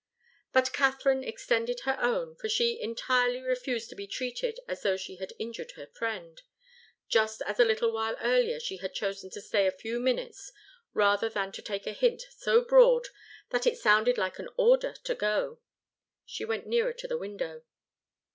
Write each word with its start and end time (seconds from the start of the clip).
But 0.51 0.73
Katharine 0.73 1.23
extended 1.23 1.81
her 1.81 1.95
own, 2.01 2.35
for 2.35 2.49
she 2.49 2.81
entirely 2.81 3.39
refused 3.39 3.87
to 3.91 3.95
be 3.95 4.07
treated 4.07 4.59
as 4.67 4.81
though 4.81 4.97
she 4.97 5.17
had 5.17 5.33
injured 5.37 5.73
her 5.73 5.85
friend, 5.85 6.41
just 7.07 7.43
as 7.43 7.59
a 7.59 7.63
little 7.65 7.91
while 7.91 8.15
earlier, 8.19 8.59
she 8.59 8.77
had 8.77 8.95
chosen 8.95 9.29
to 9.29 9.39
stay 9.39 9.67
a 9.67 9.71
few 9.71 9.99
minutes 9.99 10.51
rather 10.95 11.29
than 11.29 11.51
to 11.51 11.61
take 11.61 11.85
a 11.85 11.93
hint 11.93 12.23
so 12.31 12.65
broad 12.65 13.09
that 13.51 13.67
it 13.67 13.77
sounded 13.77 14.17
like 14.17 14.39
an 14.39 14.49
order 14.57 14.93
to 15.03 15.13
go. 15.13 15.59
She 16.25 16.45
went 16.45 16.65
nearer 16.65 16.93
to 16.93 17.07
the 17.07 17.19
window. 17.19 17.61